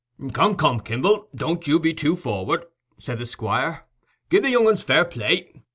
"Come, 0.33 0.55
come, 0.55 0.79
Kimble, 0.79 1.29
don't 1.35 1.67
you 1.67 1.79
be 1.79 1.93
too 1.93 2.15
for'ard," 2.15 2.65
said 2.97 3.19
the 3.19 3.27
Squire. 3.27 3.85
"Give 4.31 4.41
the 4.41 4.49
young 4.49 4.67
uns 4.67 4.81
fair 4.81 5.05
play. 5.05 5.53